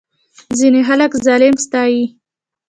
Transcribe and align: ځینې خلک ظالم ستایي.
ځینې 0.59 0.81
خلک 0.87 1.11
ظالم 1.25 1.55
ستایي. 1.65 2.03